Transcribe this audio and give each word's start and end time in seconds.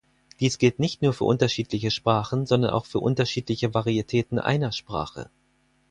Dies 0.39 0.57
gilt 0.57 0.79
nicht 0.79 1.03
nur 1.03 1.13
für 1.13 1.25
unterschiedliche 1.25 1.91
Sprachen, 1.91 2.47
sondern 2.47 2.71
auch 2.71 2.87
für 2.87 2.97
unterschiedliche 2.97 3.75
Varietäten 3.75 4.39
einer 4.39 4.71
Sprache. 4.71 5.29